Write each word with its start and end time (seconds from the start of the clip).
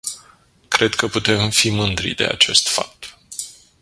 Cred 0.69 0.95
că 0.95 1.07
putem 1.07 1.49
fi 1.49 1.69
mândri 1.69 2.15
de 2.15 2.25
acest 2.25 2.67
fapt. 2.67 3.17